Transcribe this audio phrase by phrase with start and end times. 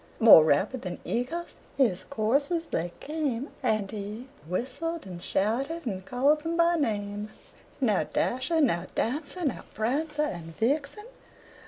[0.19, 6.41] More rapid than eagles his coursers they came, And he whistled and shouted and called
[6.41, 7.29] them by name:
[7.79, 8.59] "Now, Dasher!
[8.61, 9.45] now, Dancer!
[9.45, 11.05] now, Prancer and Vixen!